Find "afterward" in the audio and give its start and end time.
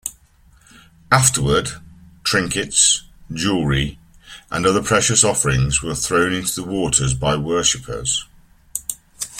1.11-1.73